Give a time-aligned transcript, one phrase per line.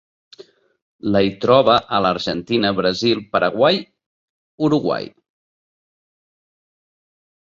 [1.15, 3.79] La hi troba a l'Argentina, Brasil, Paraguai,
[4.69, 5.13] Uruguai.